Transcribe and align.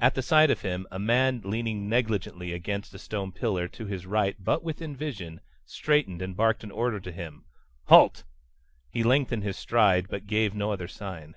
At 0.00 0.16
the 0.16 0.22
sight 0.22 0.50
of 0.50 0.62
him 0.62 0.88
a 0.90 0.98
man 0.98 1.40
leaning 1.44 1.88
negligently 1.88 2.52
against 2.52 2.92
a 2.94 2.98
stone 2.98 3.30
pillar, 3.30 3.68
to 3.68 3.86
his 3.86 4.06
right 4.06 4.34
but 4.42 4.64
within 4.64 4.96
vision, 4.96 5.40
straightened 5.64 6.20
and 6.20 6.36
barked 6.36 6.64
an 6.64 6.72
order 6.72 6.98
to 6.98 7.12
him, 7.12 7.44
"Halt!" 7.84 8.24
He 8.90 9.04
lengthened 9.04 9.44
his 9.44 9.56
stride 9.56 10.08
but 10.10 10.26
gave 10.26 10.52
no 10.52 10.72
other 10.72 10.88
sign. 10.88 11.36